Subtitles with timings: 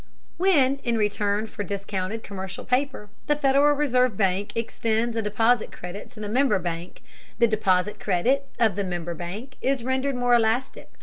[0.37, 6.09] When, in return for discounted commercial paper, the Federal Reserve bank extends a deposit credit
[6.13, 7.03] to the member bank,
[7.37, 10.89] the deposit credit of the member bank is rendered more elastic.